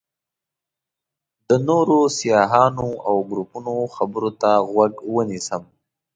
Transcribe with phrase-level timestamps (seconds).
[1.47, 5.63] د نورو سیاحانو او ګروپونو خبرو ته غوږ ونیسم.